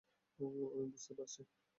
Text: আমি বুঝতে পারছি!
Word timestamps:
আমি 0.39 0.85
বুঝতে 0.87 1.11
পারছি! 1.17 1.41